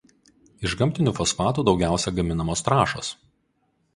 Iš 0.67 0.71
gamtinių 0.79 1.13
fosfatų 1.19 1.65
daugiausia 1.69 2.13
gaminamos 2.21 2.65
trąšos. 2.69 3.13